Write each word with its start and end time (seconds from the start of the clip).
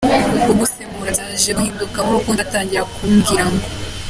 ugusemura 0.51 1.11
byaje 1.15 1.49
guhindukamo 1.57 2.09
urukundo, 2.09 2.39
atangira 2.45 2.83
kumbwira 2.93 3.43
ngo 3.49 3.57